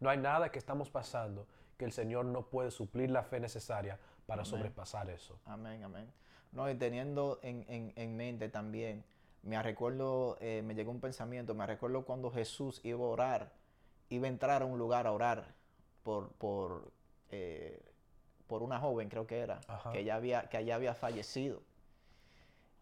no 0.00 0.10
hay 0.10 0.18
nada 0.18 0.50
que 0.50 0.58
estamos 0.58 0.90
pasando 0.90 1.46
que 1.78 1.84
el 1.84 1.92
Señor 1.92 2.26
no 2.26 2.46
puede 2.46 2.70
suplir 2.70 3.10
la 3.10 3.22
fe 3.22 3.40
necesaria 3.40 3.98
para 4.26 4.44
sobrepasar 4.44 5.10
eso. 5.10 5.38
Amén, 5.44 5.82
amén. 5.82 6.12
No, 6.52 6.70
y 6.70 6.74
teniendo 6.74 7.38
en, 7.42 7.64
en 7.96 8.16
mente 8.16 8.48
también 8.48 9.04
me 9.42 9.60
recuerdo, 9.60 10.38
eh, 10.40 10.62
me 10.64 10.74
llegó 10.74 10.90
un 10.90 11.00
pensamiento, 11.00 11.54
me 11.54 11.66
recuerdo 11.66 12.04
cuando 12.04 12.30
Jesús 12.30 12.80
iba 12.84 13.00
a 13.00 13.08
orar, 13.08 13.52
iba 14.08 14.26
a 14.26 14.30
entrar 14.30 14.62
a 14.62 14.64
un 14.64 14.78
lugar 14.78 15.06
a 15.06 15.12
orar 15.12 15.54
por, 16.04 16.30
por, 16.32 16.92
eh, 17.32 17.80
por 18.46 18.62
una 18.62 18.78
joven, 18.78 19.08
creo 19.08 19.26
que 19.26 19.40
era, 19.40 19.60
que 19.92 20.04
ya, 20.04 20.14
había, 20.14 20.48
que 20.48 20.64
ya 20.64 20.76
había 20.76 20.94
fallecido. 20.94 21.62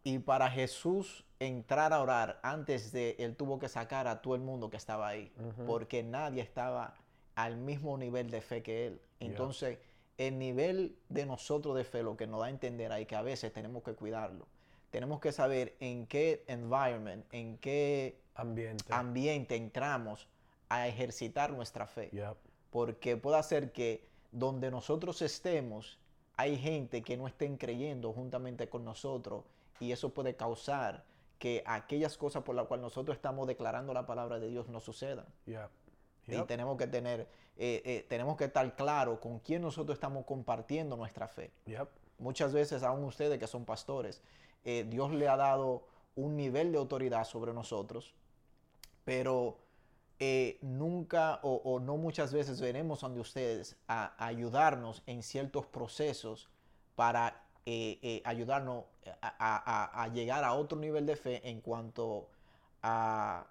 Y 0.02 0.18
para 0.18 0.50
Jesús 0.50 1.24
entrar 1.38 1.92
a 1.92 2.00
orar, 2.02 2.38
antes 2.42 2.92
de 2.92 3.16
él 3.18 3.36
tuvo 3.36 3.58
que 3.58 3.68
sacar 3.68 4.06
a 4.06 4.20
todo 4.20 4.34
el 4.34 4.42
mundo 4.42 4.68
que 4.68 4.76
estaba 4.76 5.08
ahí, 5.08 5.32
porque 5.66 6.02
nadie 6.02 6.42
estaba 6.42 6.94
al 7.34 7.56
mismo 7.56 7.96
nivel 7.96 8.30
de 8.30 8.42
fe 8.42 8.62
que 8.62 8.86
él. 8.86 9.00
Entonces, 9.20 9.78
el 10.18 10.38
nivel 10.38 10.98
de 11.08 11.24
nosotros 11.24 11.76
de 11.76 11.84
fe, 11.84 12.02
lo 12.02 12.16
que 12.16 12.26
nos 12.26 12.40
da 12.40 12.46
a 12.46 12.50
entender 12.50 12.92
ahí, 12.92 13.06
que 13.06 13.16
a 13.16 13.22
veces 13.22 13.52
tenemos 13.52 13.82
que 13.82 13.94
cuidarlo 13.94 14.46
tenemos 14.90 15.20
que 15.20 15.32
saber 15.32 15.76
en 15.80 16.06
qué 16.06 16.44
environment, 16.48 17.24
en 17.32 17.58
qué 17.58 18.20
ambiente, 18.34 18.84
ambiente 18.90 19.56
entramos 19.56 20.28
a 20.68 20.88
ejercitar 20.88 21.52
nuestra 21.52 21.86
fe. 21.86 22.10
Porque 22.70 23.16
puede 23.16 23.42
ser 23.42 23.72
que 23.72 24.08
donde 24.32 24.70
nosotros 24.70 25.22
estemos, 25.22 25.98
hay 26.36 26.56
gente 26.56 27.02
que 27.02 27.16
no 27.16 27.26
estén 27.26 27.56
creyendo 27.56 28.12
juntamente 28.12 28.68
con 28.68 28.84
nosotros 28.84 29.44
y 29.78 29.92
eso 29.92 30.14
puede 30.14 30.36
causar 30.36 31.04
que 31.38 31.62
aquellas 31.66 32.16
cosas 32.16 32.42
por 32.42 32.54
las 32.54 32.66
cuales 32.66 32.82
nosotros 32.82 33.16
estamos 33.16 33.46
declarando 33.46 33.94
la 33.94 34.06
palabra 34.06 34.38
de 34.38 34.48
Dios 34.48 34.68
no 34.68 34.78
sucedan. 34.80 35.26
Y 36.26 36.40
tenemos 36.42 36.76
que 36.76 36.86
tener, 36.86 37.26
eh, 37.56 37.82
eh, 37.84 38.06
tenemos 38.08 38.36
que 38.36 38.44
estar 38.44 38.76
claro 38.76 39.20
con 39.20 39.40
quién 39.40 39.62
nosotros 39.62 39.96
estamos 39.96 40.24
compartiendo 40.26 40.96
nuestra 40.96 41.26
fe. 41.28 41.50
Muchas 42.18 42.52
veces, 42.52 42.82
aún 42.82 43.02
ustedes 43.04 43.38
que 43.38 43.46
son 43.46 43.64
pastores, 43.64 44.22
eh, 44.64 44.84
Dios 44.88 45.10
le 45.12 45.28
ha 45.28 45.36
dado 45.36 45.86
un 46.14 46.36
nivel 46.36 46.72
de 46.72 46.78
autoridad 46.78 47.24
sobre 47.24 47.54
nosotros, 47.54 48.14
pero 49.04 49.56
eh, 50.20 50.58
nunca 50.60 51.40
o, 51.42 51.80
no 51.80 51.96
muchas 51.96 52.32
veces 52.32 52.60
veremos 52.60 53.02
ante 53.02 53.20
ustedes 53.20 53.76
a, 53.88 54.14
ayudarnos 54.24 55.02
en 55.06 55.22
ciertos 55.22 55.66
procesos 55.66 56.48
para 56.94 57.42
eh, 57.66 58.22
ayudarnos 58.24 58.84
a, 59.20 60.10
llegar 60.12 60.44
a 60.44 60.52
otro 60.52 60.78
nivel 60.78 61.06
de 61.06 61.16
fe 61.16 61.48
en 61.48 61.60
cuanto 61.60 62.28
a, 62.82 63.46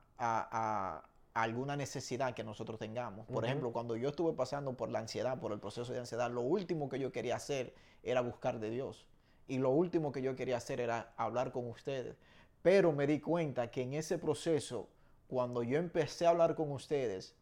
alguna 1.33 1.75
necesidad 1.75 2.33
que 2.33 2.43
nosotros 2.43 2.79
tengamos. 2.79 3.25
Por 3.27 3.45
ejemplo, 3.45 3.71
cuando 3.71 3.95
yo 3.95 4.09
estuve 4.09 4.33
pasando 4.33 4.73
por 4.75 4.89
la 4.89 4.99
ansiedad, 4.99 5.39
por 5.39 5.51
el 5.53 5.59
proceso 5.59 5.91
de 5.93 5.99
ansiedad, 5.99 6.29
lo 6.29 6.41
último 6.41 6.89
que 6.89 6.99
yo 6.99 7.11
quería 7.11 7.37
hacer 7.37 7.73
era 8.03 8.21
buscar 8.21 8.59
de 8.59 8.69
Dios 8.69 9.07
y 9.49 9.57
lo 9.57 9.71
último 9.71 10.11
que 10.11 10.21
yo 10.21 10.35
quería 10.35 10.57
hacer 10.57 10.79
era 10.79 11.11
hablar 11.17 11.51
con 11.51 11.67
ustedes. 11.67 12.15
Pero 12.61 12.93
me 12.93 13.07
di 13.07 13.19
cuenta 13.19 13.71
que 13.71 13.81
en 13.81 13.93
ese 13.93 14.17
proceso, 14.17 14.87
cuando 15.29 15.61
yo 15.61 15.77
empecé 15.77 16.25
a 16.25 16.31
hablar 16.31 16.55
con 16.55 16.71
ustedes 16.71 17.35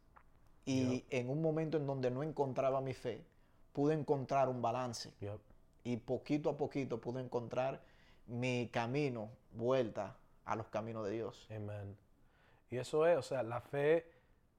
y 0.66 1.06
en 1.10 1.30
un 1.30 1.42
momento 1.42 1.78
en 1.78 1.88
donde 1.88 2.12
no 2.12 2.22
encontraba 2.22 2.82
mi 2.82 2.94
fe, 2.94 3.24
pude 3.72 3.94
encontrar 3.94 4.50
un 4.50 4.62
balance. 4.62 5.14
Y 5.86 5.96
poquito 5.96 6.50
a 6.50 6.58
poquito 6.58 7.00
pude 7.00 7.22
encontrar 7.22 7.82
mi 8.28 8.68
camino, 8.74 9.30
vuelta 9.54 10.18
a 10.44 10.58
los 10.58 10.68
caminos 10.68 11.06
de 11.06 11.12
Dios. 11.12 11.48
Amén. 11.50 11.96
Y 12.70 12.78
eso 12.78 13.08
es, 13.08 13.18
o 13.18 13.22
sea, 13.22 13.42
la 13.42 13.62
fe 13.62 14.06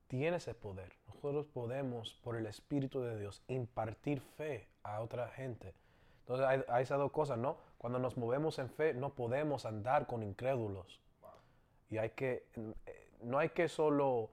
tiene 0.06 0.38
ese 0.38 0.54
poder. 0.54 0.90
Nosotros 1.08 1.44
podemos, 1.52 2.14
por 2.24 2.34
el 2.34 2.46
Espíritu 2.46 3.02
de 3.02 3.20
Dios, 3.20 3.42
impartir 3.48 4.22
fe 4.22 4.66
a 4.82 5.02
otra 5.02 5.28
gente. 5.28 5.74
Entonces 6.20 6.46
hay, 6.46 6.82
esas 6.82 6.98
dos 6.98 7.12
cosas, 7.12 7.36
¿no? 7.36 7.58
Cuando 7.76 7.98
nos 7.98 8.16
movemos 8.16 8.58
en 8.58 8.70
fe, 8.70 8.94
no 8.94 9.10
podemos 9.10 9.66
andar 9.66 10.06
con 10.06 10.22
incrédulos. 10.22 11.00
Y 11.90 11.98
hay 11.98 12.10
que, 12.10 12.46
no 13.22 13.38
hay 13.38 13.50
que 13.50 13.68
solo 13.68 14.30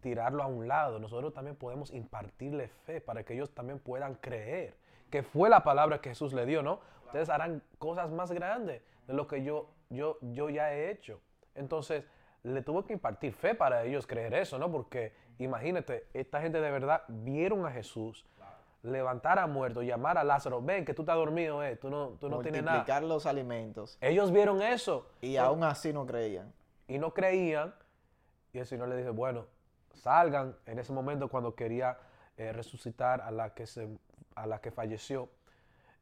tirarlo 0.00 0.42
a 0.42 0.46
un 0.46 0.66
lado, 0.66 0.98
nosotros 0.98 1.32
también 1.34 1.56
podemos 1.56 1.92
impartirle 1.92 2.68
fe 2.68 3.00
para 3.00 3.22
que 3.22 3.34
ellos 3.34 3.50
también 3.54 3.78
puedan 3.78 4.14
creer, 4.14 4.74
que 5.10 5.22
fue 5.22 5.48
la 5.48 5.62
palabra 5.62 6.00
que 6.00 6.10
Jesús 6.10 6.32
le 6.32 6.46
dio, 6.46 6.62
¿no? 6.62 6.80
Ustedes 7.06 7.28
harán 7.28 7.62
cosas 7.78 8.10
más 8.10 8.32
grandes 8.32 8.82
de 9.06 9.14
lo 9.14 9.26
que 9.26 9.42
yo, 9.42 9.68
yo, 9.90 10.18
yo 10.20 10.48
ya 10.48 10.72
he 10.72 10.90
hecho. 10.90 11.20
Entonces, 11.54 12.04
le 12.42 12.62
tuvo 12.62 12.84
que 12.84 12.92
impartir 12.92 13.32
fe 13.34 13.54
para 13.54 13.84
ellos 13.84 14.06
creer 14.06 14.34
eso, 14.34 14.58
¿no? 14.58 14.70
Porque 14.70 15.12
imagínate, 15.38 16.06
esta 16.14 16.40
gente 16.40 16.60
de 16.60 16.70
verdad 16.70 17.02
vieron 17.08 17.66
a 17.66 17.70
Jesús, 17.70 18.24
levantar 18.82 19.38
a 19.38 19.46
muerto, 19.46 19.82
llamar 19.82 20.16
a 20.16 20.24
Lázaro, 20.24 20.62
ven 20.62 20.84
que 20.84 20.94
tú 20.94 21.02
estás 21.02 21.16
dormido, 21.16 21.62
eh, 21.62 21.76
tú 21.76 21.90
no, 21.90 22.10
tú 22.20 22.30
no 22.30 22.38
tienes 22.38 22.62
nada. 22.62 22.78
Multiplicar 22.78 23.02
los 23.02 23.26
alimentos. 23.26 23.98
Ellos 24.00 24.32
vieron 24.32 24.62
eso. 24.62 25.06
Y 25.20 25.36
aún 25.36 25.64
así 25.64 25.92
no 25.92 26.06
creían. 26.06 26.52
Y 26.90 26.98
no 26.98 27.14
creían. 27.14 27.72
Y 28.52 28.58
el 28.58 28.66
Señor 28.66 28.88
le 28.88 28.96
dice, 28.96 29.10
bueno, 29.10 29.46
salgan 29.94 30.56
en 30.66 30.80
ese 30.80 30.92
momento 30.92 31.28
cuando 31.28 31.54
quería 31.54 31.96
eh, 32.36 32.52
resucitar 32.52 33.20
a 33.20 33.30
la 33.30 33.54
que, 33.54 33.64
se, 33.66 33.88
a 34.34 34.60
que 34.60 34.72
falleció. 34.72 35.28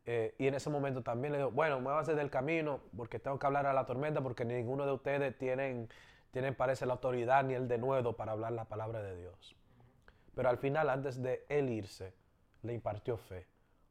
Eh, 0.07 0.35
y 0.38 0.47
en 0.47 0.54
ese 0.54 0.71
momento 0.71 1.02
también 1.02 1.33
le 1.33 1.38
dijo, 1.38 1.50
bueno, 1.50 1.78
muévase 1.78 2.14
del 2.14 2.30
camino 2.30 2.80
porque 2.97 3.18
tengo 3.18 3.38
que 3.38 3.47
hablar 3.47 3.66
a 3.66 3.75
la 3.75 3.85
tormenta 3.85 4.23
porque 4.23 4.47
ninguno 4.47 4.87
de 4.87 4.92
ustedes 4.92 5.37
tienen, 5.37 5.90
tienen 6.30 6.54
parece 6.54 6.87
la 6.87 6.95
autoridad 6.95 7.45
ni 7.45 7.52
el 7.52 7.68
denuedo 7.68 8.16
para 8.16 8.33
hablar 8.33 8.52
la 8.52 8.64
palabra 8.64 9.02
de 9.02 9.14
Dios. 9.14 9.54
Pero 10.35 10.49
al 10.49 10.57
final, 10.57 10.88
antes 10.88 11.21
de 11.21 11.45
él 11.50 11.68
irse, 11.68 12.14
le 12.62 12.73
impartió 12.73 13.18
fe 13.18 13.47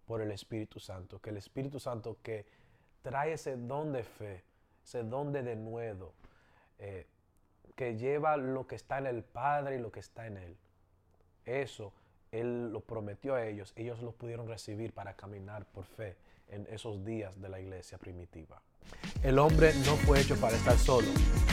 por 0.07 0.21
el 0.21 0.31
Espíritu 0.31 0.79
Santo, 0.79 1.19
que 1.19 1.29
el 1.29 1.37
Espíritu 1.37 1.79
Santo 1.79 2.17
que 2.23 2.47
trae 3.03 3.33
ese 3.33 3.55
don 3.55 3.93
de 3.93 4.01
fe, 4.01 4.43
ese 4.83 5.03
don 5.03 5.31
de 5.31 5.43
denuedo, 5.43 6.13
eh, 6.79 7.05
que 7.75 7.95
lleva 7.97 8.37
lo 8.37 8.67
que 8.67 8.75
está 8.75 8.97
en 8.97 9.07
el 9.07 9.23
Padre 9.23 9.75
y 9.75 9.79
lo 9.79 9.91
que 9.91 9.99
está 9.99 10.27
en 10.27 10.37
Él. 10.37 10.57
Eso 11.45 11.93
Él 12.31 12.71
lo 12.71 12.81
prometió 12.81 13.35
a 13.35 13.45
ellos, 13.45 13.73
ellos 13.75 14.01
lo 14.01 14.11
pudieron 14.11 14.47
recibir 14.47 14.93
para 14.93 15.15
caminar 15.15 15.65
por 15.65 15.85
fe 15.85 16.17
en 16.49 16.65
esos 16.69 17.03
días 17.03 17.39
de 17.41 17.49
la 17.49 17.59
iglesia 17.59 17.97
primitiva. 17.97 18.61
El 19.21 19.37
hombre 19.37 19.73
no 19.85 19.95
fue 19.97 20.21
hecho 20.21 20.39
para 20.39 20.55
estar 20.55 20.77
solo. 20.77 21.07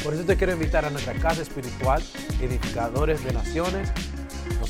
Por 0.05 0.15
eso 0.15 0.25
te 0.25 0.37
quiero 0.37 0.53
invitar 0.53 0.85
a 0.85 0.91
nuestra 0.91 1.15
casa 1.15 1.43
espiritual, 1.43 2.01
edificadores 2.41 3.25
de 3.25 3.33
naciones 3.33 3.93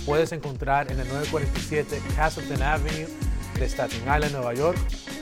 puedes 0.05 0.33
encontrar 0.33 0.91
en 0.91 1.01
el 1.01 1.09
947 1.09 2.01
Castleton 2.17 2.63
Avenue 2.63 3.09
de 3.59 3.65
Staten 3.67 4.01
Island, 4.01 4.33
Nueva 4.33 4.55
York. 4.55 4.79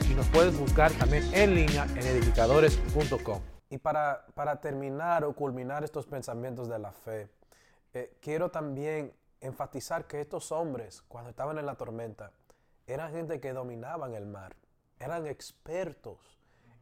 Y 0.09 0.13
nos 0.13 0.27
puedes 0.27 0.57
buscar 0.57 0.91
también 0.93 1.23
en 1.33 1.55
línea 1.55 1.85
en 1.95 2.05
edificadores.com. 2.05 3.52
Y 3.73 3.79
para, 3.79 4.27
para 4.35 4.61
terminar 4.61 5.23
o 5.23 5.33
culminar 5.33 5.83
estos 5.83 6.05
pensamientos 6.05 6.69
de 6.69 6.77
la 6.77 6.91
fe, 6.91 7.27
eh, 7.95 8.15
quiero 8.21 8.51
también 8.51 9.11
enfatizar 9.41 10.05
que 10.05 10.21
estos 10.21 10.51
hombres, 10.51 11.01
cuando 11.07 11.31
estaban 11.31 11.57
en 11.57 11.65
la 11.65 11.73
tormenta, 11.73 12.33
eran 12.85 13.11
gente 13.11 13.39
que 13.39 13.51
dominaban 13.51 14.13
el 14.13 14.27
mar, 14.27 14.55
eran 14.99 15.25
expertos 15.25 16.19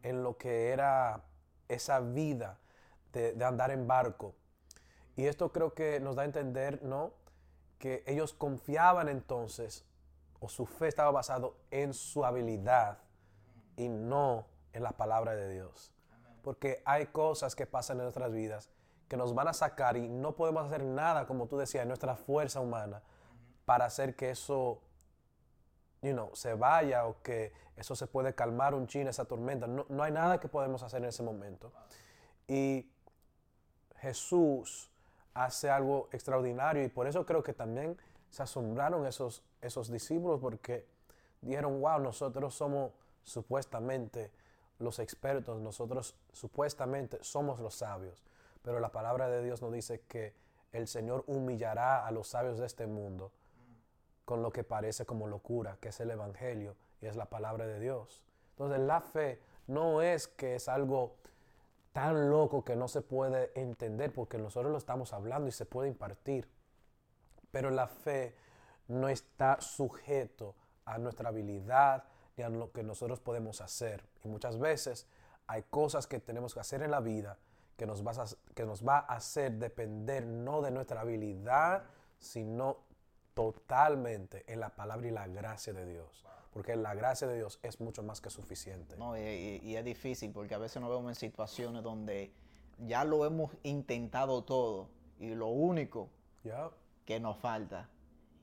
en 0.03 0.21
lo 0.21 0.35
que 0.35 0.71
era 0.71 1.23
esa 1.69 2.01
vida 2.01 2.59
de, 3.13 3.31
de 3.35 3.45
andar 3.45 3.71
en 3.71 3.87
barco. 3.87 4.35
Y 5.15 5.27
esto 5.27 5.53
creo 5.53 5.73
que 5.73 6.01
nos 6.01 6.17
da 6.17 6.23
a 6.23 6.25
entender, 6.25 6.83
¿no? 6.83 7.13
Que 7.79 8.03
ellos 8.05 8.33
confiaban 8.33 9.07
entonces, 9.07 9.85
o 10.41 10.49
su 10.49 10.65
fe 10.65 10.89
estaba 10.89 11.11
basado 11.11 11.55
en 11.71 11.93
su 11.93 12.25
habilidad 12.25 12.97
y 13.77 13.87
no 13.87 14.45
en 14.73 14.83
la 14.83 14.91
palabra 14.91 15.35
de 15.35 15.53
Dios. 15.53 15.93
Porque 16.41 16.81
hay 16.85 17.07
cosas 17.07 17.55
que 17.55 17.65
pasan 17.65 17.97
en 17.97 18.03
nuestras 18.03 18.31
vidas 18.31 18.69
que 19.07 19.17
nos 19.17 19.35
van 19.35 19.49
a 19.49 19.53
sacar 19.53 19.97
y 19.97 20.07
no 20.07 20.37
podemos 20.37 20.65
hacer 20.65 20.85
nada, 20.85 21.27
como 21.27 21.47
tú 21.47 21.57
decías, 21.57 21.81
en 21.81 21.89
nuestra 21.89 22.15
fuerza 22.15 22.61
humana 22.61 23.01
para 23.65 23.83
hacer 23.83 24.15
que 24.15 24.29
eso 24.29 24.81
you 26.01 26.13
know, 26.13 26.29
se 26.33 26.53
vaya 26.53 27.05
o 27.05 27.21
que 27.21 27.51
eso 27.75 27.95
se 27.95 28.07
puede 28.07 28.33
calmar 28.33 28.73
un 28.73 28.87
chin, 28.87 29.07
esa 29.07 29.25
tormenta. 29.25 29.67
No, 29.67 29.85
no 29.89 30.03
hay 30.03 30.11
nada 30.11 30.39
que 30.39 30.47
podemos 30.47 30.81
hacer 30.83 31.01
en 31.01 31.09
ese 31.09 31.23
momento. 31.23 31.71
Y 32.47 32.89
Jesús 33.97 34.89
hace 35.33 35.69
algo 35.69 36.09
extraordinario 36.11 36.83
y 36.83 36.89
por 36.89 37.07
eso 37.07 37.25
creo 37.25 37.43
que 37.43 37.53
también 37.53 37.97
se 38.29 38.43
asombraron 38.43 39.05
esos, 39.05 39.43
esos 39.61 39.91
discípulos 39.91 40.39
porque 40.41 40.87
dijeron, 41.41 41.81
wow, 41.81 41.99
nosotros 41.99 42.55
somos 42.55 42.91
supuestamente 43.23 44.31
los 44.81 44.99
expertos, 44.99 45.61
nosotros 45.61 46.15
supuestamente 46.31 47.17
somos 47.23 47.59
los 47.59 47.75
sabios. 47.75 48.23
Pero 48.61 48.79
la 48.79 48.91
palabra 48.91 49.29
de 49.29 49.43
Dios 49.43 49.61
nos 49.61 49.71
dice 49.71 50.01
que 50.07 50.35
el 50.71 50.87
Señor 50.87 51.23
humillará 51.27 52.05
a 52.05 52.11
los 52.11 52.27
sabios 52.27 52.57
de 52.59 52.65
este 52.65 52.87
mundo 52.87 53.31
con 54.25 54.41
lo 54.41 54.51
que 54.51 54.63
parece 54.63 55.05
como 55.05 55.27
locura, 55.27 55.77
que 55.81 55.89
es 55.89 55.99
el 55.99 56.11
Evangelio 56.11 56.75
y 57.01 57.07
es 57.07 57.15
la 57.15 57.25
palabra 57.25 57.65
de 57.65 57.79
Dios. 57.79 58.23
Entonces 58.51 58.79
la 58.79 59.01
fe 59.01 59.41
no 59.67 60.01
es 60.01 60.27
que 60.27 60.55
es 60.55 60.69
algo 60.69 61.15
tan 61.91 62.29
loco 62.29 62.63
que 62.63 62.75
no 62.75 62.87
se 62.87 63.01
puede 63.01 63.51
entender 63.59 64.13
porque 64.13 64.37
nosotros 64.37 64.71
lo 64.71 64.77
estamos 64.77 65.13
hablando 65.13 65.47
y 65.47 65.51
se 65.51 65.65
puede 65.65 65.89
impartir. 65.89 66.47
Pero 67.51 67.69
la 67.69 67.87
fe 67.87 68.35
no 68.87 69.09
está 69.09 69.59
sujeto 69.59 70.55
a 70.85 70.97
nuestra 70.97 71.29
habilidad 71.29 72.05
ni 72.37 72.43
a 72.43 72.49
lo 72.49 72.71
que 72.71 72.83
nosotros 72.83 73.19
podemos 73.19 73.61
hacer. 73.61 74.03
Y 74.23 74.27
muchas 74.27 74.59
veces 74.59 75.07
hay 75.47 75.63
cosas 75.63 76.07
que 76.07 76.19
tenemos 76.19 76.53
que 76.53 76.59
hacer 76.59 76.81
en 76.81 76.91
la 76.91 76.99
vida 76.99 77.37
que 77.81 77.87
nos, 77.87 78.05
va 78.05 78.11
a, 78.11 78.25
que 78.53 78.63
nos 78.63 78.87
va 78.87 78.99
a 78.99 79.15
hacer 79.15 79.53
depender 79.53 80.23
no 80.23 80.61
de 80.61 80.69
nuestra 80.69 81.01
habilidad, 81.01 81.83
sino 82.19 82.77
totalmente 83.33 84.43
en 84.45 84.59
la 84.59 84.69
palabra 84.75 85.07
y 85.07 85.09
la 85.11 85.27
gracia 85.27 85.73
de 85.73 85.87
Dios. 85.87 86.23
Porque 86.53 86.75
la 86.75 86.93
gracia 86.93 87.27
de 87.27 87.37
Dios 87.37 87.59
es 87.63 87.79
mucho 87.79 88.03
más 88.03 88.21
que 88.21 88.29
suficiente. 88.29 88.95
No, 88.97 89.17
y, 89.17 89.75
es 89.75 89.83
difícil 89.83 90.31
porque 90.31 90.53
a 90.53 90.59
veces 90.59 90.79
nos 90.79 90.91
vemos 90.91 91.09
en 91.09 91.15
situaciones 91.15 91.81
donde 91.81 92.31
ya 92.77 93.03
lo 93.03 93.25
hemos 93.25 93.51
intentado 93.63 94.43
todo 94.43 94.89
y 95.17 95.33
lo 95.33 95.47
único 95.47 96.09
que 97.05 97.19
nos 97.19 97.37
falta 97.37 97.89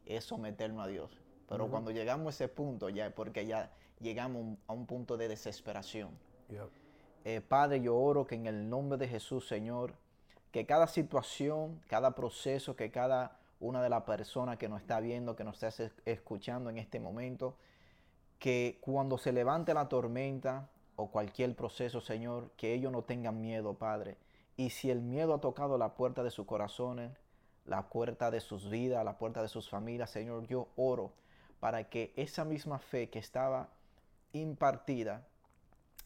es 0.04 0.24
someternos 0.24 0.84
a 0.84 0.88
Dios. 0.88 1.16
Pero 1.48 1.68
cuando 1.68 1.90
llegamos 1.90 2.26
a 2.26 2.30
ese 2.30 2.48
punto, 2.48 2.90
ya 2.90 3.10
porque 3.10 3.46
ya 3.46 3.70
llegamos 4.00 4.58
a 4.66 4.72
un 4.74 4.86
punto 4.86 5.16
de 5.16 5.28
desesperación. 5.28 6.10
Eh, 7.24 7.40
Padre, 7.40 7.80
yo 7.80 7.96
oro 7.96 8.26
que 8.26 8.34
en 8.34 8.46
el 8.46 8.68
nombre 8.68 8.98
de 8.98 9.08
Jesús, 9.08 9.48
Señor, 9.48 9.94
que 10.52 10.66
cada 10.66 10.86
situación, 10.86 11.80
cada 11.88 12.14
proceso, 12.14 12.76
que 12.76 12.90
cada 12.90 13.38
una 13.60 13.82
de 13.82 13.88
las 13.88 14.02
personas 14.02 14.58
que 14.58 14.68
nos 14.68 14.80
está 14.80 15.00
viendo, 15.00 15.36
que 15.36 15.44
nos 15.44 15.62
está 15.62 15.90
escuchando 16.04 16.70
en 16.70 16.78
este 16.78 17.00
momento, 17.00 17.56
que 18.38 18.78
cuando 18.80 19.18
se 19.18 19.32
levante 19.32 19.74
la 19.74 19.88
tormenta 19.88 20.68
o 20.96 21.10
cualquier 21.10 21.54
proceso, 21.56 22.00
Señor, 22.00 22.50
que 22.56 22.74
ellos 22.74 22.92
no 22.92 23.02
tengan 23.02 23.40
miedo, 23.40 23.74
Padre. 23.74 24.16
Y 24.56 24.70
si 24.70 24.90
el 24.90 25.00
miedo 25.00 25.34
ha 25.34 25.40
tocado 25.40 25.78
la 25.78 25.94
puerta 25.94 26.22
de 26.22 26.30
sus 26.30 26.46
corazones, 26.46 27.10
la 27.64 27.88
puerta 27.88 28.30
de 28.30 28.40
sus 28.40 28.70
vidas, 28.70 29.04
la 29.04 29.18
puerta 29.18 29.42
de 29.42 29.48
sus 29.48 29.68
familias, 29.68 30.10
Señor, 30.10 30.46
yo 30.46 30.68
oro 30.76 31.12
para 31.60 31.84
que 31.84 32.12
esa 32.16 32.44
misma 32.44 32.78
fe 32.78 33.08
que 33.08 33.18
estaba 33.18 33.68
impartida 34.32 35.26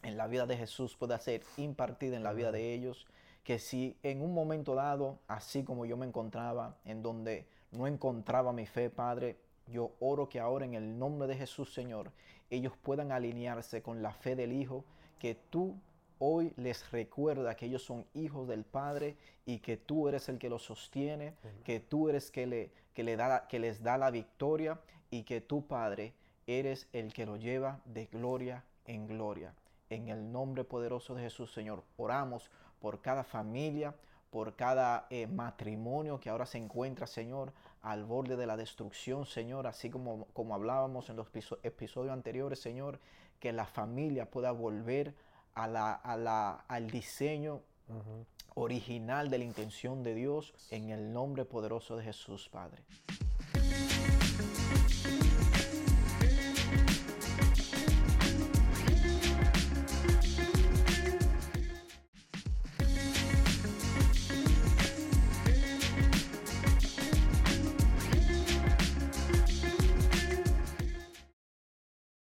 en 0.01 0.17
la 0.17 0.27
vida 0.27 0.45
de 0.45 0.57
Jesús 0.57 0.95
pueda 0.95 1.19
ser 1.19 1.43
impartida 1.57 2.15
en 2.15 2.23
la 2.23 2.33
vida 2.33 2.51
de 2.51 2.73
ellos. 2.73 3.07
Que 3.43 3.59
si 3.59 3.97
en 4.03 4.21
un 4.21 4.33
momento 4.33 4.75
dado, 4.75 5.19
así 5.27 5.63
como 5.63 5.85
yo 5.85 5.97
me 5.97 6.05
encontraba, 6.05 6.77
en 6.85 7.01
donde 7.01 7.45
no 7.71 7.87
encontraba 7.87 8.53
mi 8.53 8.65
fe, 8.65 8.89
Padre, 8.89 9.37
yo 9.67 9.91
oro 9.99 10.29
que 10.29 10.39
ahora 10.39 10.65
en 10.65 10.73
el 10.73 10.97
nombre 10.97 11.27
de 11.27 11.35
Jesús, 11.35 11.73
Señor, 11.73 12.11
ellos 12.49 12.73
puedan 12.81 13.11
alinearse 13.11 13.81
con 13.81 14.01
la 14.01 14.13
fe 14.13 14.35
del 14.35 14.53
Hijo, 14.53 14.85
que 15.19 15.35
tú 15.35 15.75
hoy 16.19 16.53
les 16.55 16.89
recuerda 16.91 17.55
que 17.55 17.65
ellos 17.65 17.83
son 17.83 18.05
hijos 18.13 18.47
del 18.47 18.63
Padre 18.63 19.17
y 19.45 19.59
que 19.59 19.75
tú 19.75 20.07
eres 20.07 20.29
el 20.29 20.37
que 20.37 20.49
los 20.49 20.63
sostiene, 20.63 21.33
que 21.65 21.81
tú 21.81 22.07
eres 22.07 22.31
que, 22.31 22.47
le, 22.47 22.71
que, 22.93 23.03
le 23.03 23.17
da, 23.17 23.47
que 23.47 23.59
les 23.59 23.83
da 23.83 23.97
la 23.97 24.09
victoria 24.09 24.79
y 25.13 25.23
que 25.23 25.41
tú, 25.41 25.67
Padre, 25.67 26.15
eres 26.47 26.87
el 26.91 27.13
que 27.13 27.27
lo 27.27 27.37
lleva 27.37 27.79
de 27.85 28.07
gloria 28.07 28.63
en 28.85 29.05
gloria. 29.07 29.53
En 29.91 30.07
el 30.07 30.31
nombre 30.31 30.63
poderoso 30.63 31.13
de 31.13 31.21
Jesús, 31.21 31.53
Señor, 31.53 31.83
oramos 31.97 32.49
por 32.79 32.99
cada 32.99 33.23
familia, 33.23 33.93
por 34.31 34.55
cada 34.55 35.05
eh, 35.11 35.27
matrimonio 35.27 36.19
que 36.19 36.31
ahora 36.31 36.47
se 36.47 36.57
encuentra, 36.57 37.05
Señor, 37.05 37.53
al 37.83 38.05
borde 38.05 38.35
de 38.35 38.47
la 38.47 38.57
destrucción, 38.57 39.27
Señor, 39.27 39.67
así 39.67 39.91
como, 39.91 40.25
como 40.33 40.55
hablábamos 40.55 41.11
en 41.11 41.17
los 41.17 41.27
episodios 41.61 42.11
anteriores, 42.11 42.59
Señor, 42.59 42.99
que 43.39 43.53
la 43.53 43.67
familia 43.67 44.31
pueda 44.31 44.51
volver 44.51 45.13
a 45.53 45.67
la, 45.67 45.93
al 46.67 46.89
diseño 46.89 47.61
original 48.55 49.29
de 49.29 49.37
la 49.37 49.43
intención 49.43 50.01
de 50.01 50.15
Dios, 50.15 50.55
en 50.71 50.89
el 50.89 51.13
nombre 51.13 51.45
poderoso 51.45 51.97
de 51.97 52.05
Jesús, 52.05 52.49
Padre. 52.49 52.81